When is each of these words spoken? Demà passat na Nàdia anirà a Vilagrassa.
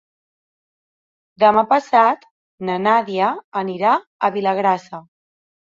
Demà 1.43 1.65
passat 1.75 2.27
na 2.71 2.81
Nàdia 2.89 3.31
anirà 3.65 3.95
a 4.31 4.35
Vilagrassa. 4.39 5.07